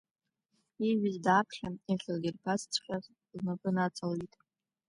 Ииҩыз 0.85 1.17
дааԥхьан, 1.25 1.75
иахьылирбаҵәҟьаз 1.89 3.05
лнапы 3.37 3.69
наҵалҩит. 3.75 4.33